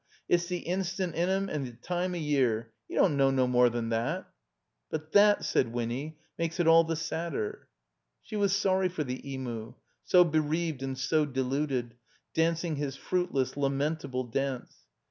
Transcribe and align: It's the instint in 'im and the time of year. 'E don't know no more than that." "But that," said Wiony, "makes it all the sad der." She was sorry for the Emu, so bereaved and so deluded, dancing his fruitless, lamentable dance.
It's 0.27 0.47
the 0.47 0.61
instint 0.67 1.13
in 1.13 1.29
'im 1.29 1.47
and 1.47 1.63
the 1.67 1.73
time 1.73 2.15
of 2.15 2.21
year. 2.21 2.71
'E 2.89 2.95
don't 2.95 3.15
know 3.15 3.29
no 3.29 3.45
more 3.45 3.69
than 3.69 3.89
that." 3.89 4.27
"But 4.89 5.11
that," 5.11 5.45
said 5.45 5.71
Wiony, 5.73 6.17
"makes 6.39 6.59
it 6.59 6.65
all 6.65 6.83
the 6.83 6.95
sad 6.95 7.33
der." 7.33 7.67
She 8.23 8.35
was 8.35 8.51
sorry 8.55 8.89
for 8.89 9.03
the 9.03 9.21
Emu, 9.35 9.75
so 10.03 10.23
bereaved 10.23 10.81
and 10.81 10.97
so 10.97 11.25
deluded, 11.27 11.93
dancing 12.33 12.77
his 12.77 12.95
fruitless, 12.95 13.55
lamentable 13.55 14.23
dance. 14.23 14.75